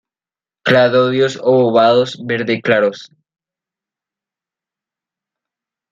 Cladodios 0.63 1.37
obovados, 1.39 2.17
verde 2.25 2.59
claros. 2.59 3.11